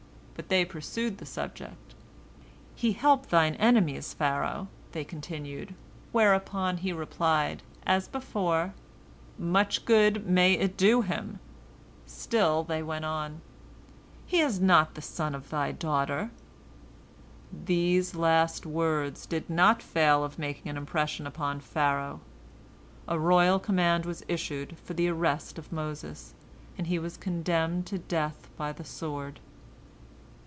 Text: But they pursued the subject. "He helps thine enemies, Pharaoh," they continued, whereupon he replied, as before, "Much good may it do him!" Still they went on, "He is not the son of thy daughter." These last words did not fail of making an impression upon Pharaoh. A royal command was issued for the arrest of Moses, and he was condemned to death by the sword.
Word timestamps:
But 0.41 0.49
they 0.49 0.65
pursued 0.65 1.19
the 1.19 1.25
subject. 1.27 1.93
"He 2.73 2.93
helps 2.93 3.27
thine 3.27 3.53
enemies, 3.55 4.11
Pharaoh," 4.15 4.69
they 4.91 5.03
continued, 5.03 5.75
whereupon 6.11 6.77
he 6.77 6.91
replied, 6.91 7.61
as 7.85 8.07
before, 8.07 8.73
"Much 9.37 9.85
good 9.85 10.25
may 10.25 10.53
it 10.53 10.75
do 10.77 11.03
him!" 11.03 11.37
Still 12.07 12.63
they 12.63 12.81
went 12.81 13.05
on, 13.05 13.41
"He 14.25 14.39
is 14.39 14.59
not 14.59 14.95
the 14.95 15.01
son 15.01 15.35
of 15.35 15.51
thy 15.51 15.71
daughter." 15.73 16.31
These 17.53 18.15
last 18.15 18.65
words 18.65 19.27
did 19.27 19.47
not 19.47 19.83
fail 19.83 20.23
of 20.23 20.39
making 20.39 20.69
an 20.69 20.75
impression 20.77 21.27
upon 21.27 21.59
Pharaoh. 21.59 22.19
A 23.07 23.19
royal 23.19 23.59
command 23.59 24.07
was 24.07 24.25
issued 24.27 24.75
for 24.79 24.95
the 24.95 25.07
arrest 25.07 25.59
of 25.59 25.71
Moses, 25.71 26.33
and 26.79 26.87
he 26.87 26.97
was 26.97 27.15
condemned 27.15 27.85
to 27.85 27.99
death 27.99 28.49
by 28.57 28.71
the 28.71 28.83
sword. 28.85 29.39